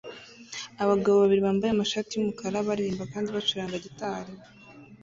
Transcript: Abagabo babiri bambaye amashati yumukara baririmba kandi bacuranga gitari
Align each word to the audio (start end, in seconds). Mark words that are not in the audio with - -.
Abagabo 0.83 1.15
babiri 1.17 1.41
bambaye 1.47 1.71
amashati 1.73 2.11
yumukara 2.13 2.67
baririmba 2.67 3.03
kandi 3.13 3.29
bacuranga 3.35 3.83
gitari 3.85 4.31